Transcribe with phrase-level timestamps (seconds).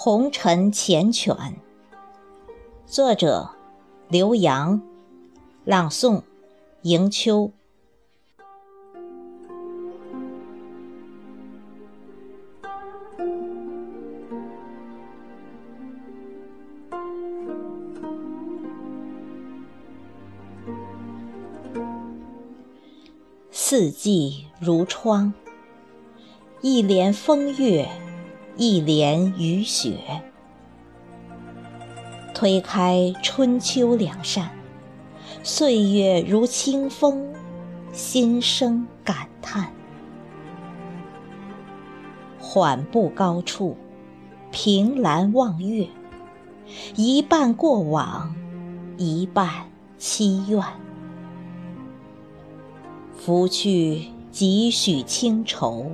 [0.00, 1.54] 红尘缱绻，
[2.86, 3.50] 作者
[4.06, 4.80] 刘洋，
[5.64, 6.22] 朗诵
[6.82, 7.50] 迎秋。
[23.50, 25.34] 四季如窗，
[26.60, 27.88] 一帘风月，
[28.60, 30.20] 一帘雨雪。
[32.34, 34.50] 推开春秋两扇，
[35.44, 37.32] 岁月如清风，
[37.92, 39.72] 心生感叹。
[42.40, 43.76] 缓步高处，
[44.50, 45.86] 凭栏望月，
[46.96, 48.34] 一半过往，
[48.96, 49.48] 一半
[49.98, 50.60] 期愿。
[53.16, 55.92] 拂去几许清愁，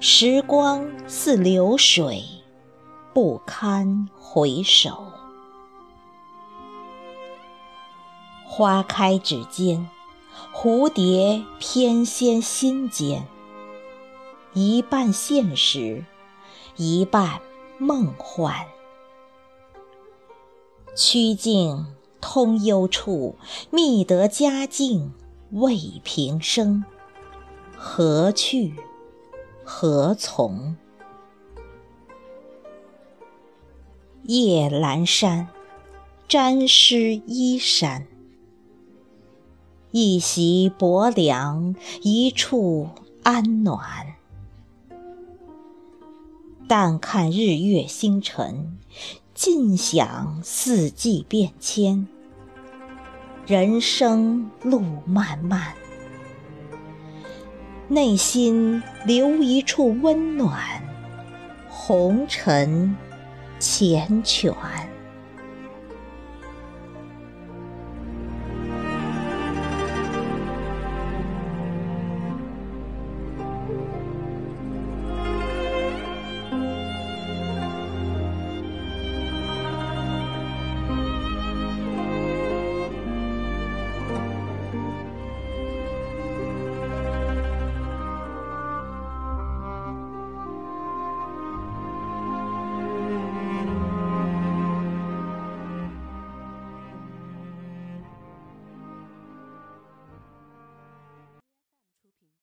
[0.00, 2.22] 时光似流水，
[3.12, 5.04] 不堪回首。
[8.44, 9.88] 花开指尖，
[10.52, 13.26] 蝴蝶翩跹心间。
[14.52, 16.04] 一半现实，
[16.76, 17.40] 一半
[17.78, 18.66] 梦幻。
[20.96, 21.86] 曲径
[22.20, 23.36] 通幽处，
[23.70, 25.12] 觅得佳境
[25.50, 26.84] 未平生。
[27.76, 28.74] 何去
[29.66, 30.76] 何从？
[34.24, 35.48] 夜阑珊，
[36.28, 38.06] 沾湿衣衫。
[39.90, 42.90] 一席薄凉，一处
[43.22, 44.16] 安暖。
[46.68, 48.78] 但看日月星辰，
[49.32, 52.06] 尽享四季变迁。
[53.46, 55.74] 人生路漫漫，
[57.88, 60.58] 内心留一处温暖。
[61.68, 62.96] 红尘
[63.60, 64.93] 缱绻。